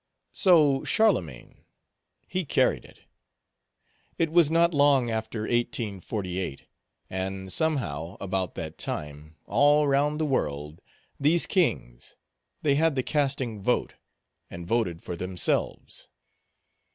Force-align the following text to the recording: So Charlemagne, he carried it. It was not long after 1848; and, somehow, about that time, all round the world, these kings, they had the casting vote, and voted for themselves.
So 0.33 0.83
Charlemagne, 0.83 1.63
he 2.27 2.43
carried 2.43 2.85
it. 2.85 3.01
It 4.17 4.31
was 4.31 4.49
not 4.49 4.73
long 4.73 5.11
after 5.11 5.41
1848; 5.41 6.63
and, 7.07 7.53
somehow, 7.53 8.17
about 8.19 8.55
that 8.55 8.79
time, 8.79 9.35
all 9.45 9.87
round 9.87 10.19
the 10.19 10.25
world, 10.25 10.81
these 11.19 11.45
kings, 11.45 12.17
they 12.63 12.73
had 12.73 12.95
the 12.95 13.03
casting 13.03 13.61
vote, 13.61 13.93
and 14.49 14.65
voted 14.65 15.03
for 15.03 15.15
themselves. 15.15 16.07